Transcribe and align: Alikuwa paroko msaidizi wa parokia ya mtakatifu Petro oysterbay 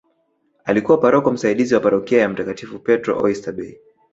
Alikuwa 0.65 0.97
paroko 0.97 1.31
msaidizi 1.31 1.73
wa 1.73 1.79
parokia 1.79 2.21
ya 2.21 2.29
mtakatifu 2.29 2.79
Petro 2.79 3.17
oysterbay 3.21 3.75